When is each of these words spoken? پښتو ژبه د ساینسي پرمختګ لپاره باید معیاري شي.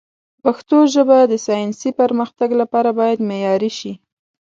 پښتو 0.43 0.77
ژبه 0.93 1.19
د 1.31 1.33
ساینسي 1.47 1.89
پرمختګ 2.01 2.49
لپاره 2.61 2.89
باید 2.99 3.25
معیاري 3.29 3.71
شي. 3.79 3.93